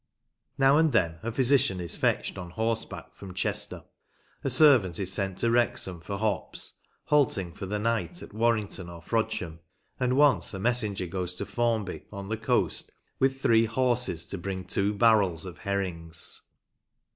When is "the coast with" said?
12.29-13.41